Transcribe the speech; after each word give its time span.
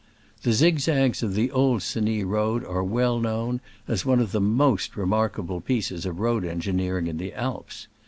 3 0.39 0.49
The 0.49 0.53
zigzags 0.55 1.21
of 1.21 1.35
the 1.35 1.51
old 1.51 1.83
Cenis 1.83 2.25
road 2.25 2.65
are 2.65 2.83
well 2.83 3.19
known 3.19 3.61
as 3.87 4.03
one 4.03 4.19
of 4.19 4.31
the 4.31 4.41
most 4.41 4.97
remark 4.97 5.35
able 5.37 5.61
pieces 5.61 6.07
of 6.07 6.19
road 6.19 6.43
engineering 6.43 7.05
in 7.05 7.17
the 7.17 7.35
Alps. 7.35 7.85